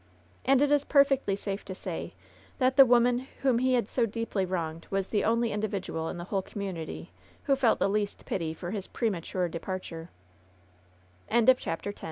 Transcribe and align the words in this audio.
And 0.45 0.63
it 0.63 0.71
is 0.71 0.83
perfectly 0.83 1.35
safe 1.35 1.63
to 1.65 1.75
say 1.75 2.15
that 2.57 2.75
the 2.75 2.87
woman 2.87 3.27
whom 3.43 3.59
he 3.59 3.73
had 3.75 3.87
so 3.87 4.07
deeply 4.07 4.47
wronged 4.47 4.87
was 4.89 5.09
the 5.09 5.23
only 5.23 5.51
individual 5.51 6.09
in 6.09 6.17
the 6.17 6.23
whole 6.23 6.41
community 6.41 7.11
who 7.43 7.55
felt 7.55 7.77
the 7.77 7.87
least 7.87 8.25
pity 8.25 8.51
for 8.55 8.71
his 8.71 8.87
prema 8.87 9.21
tur 9.21 10.09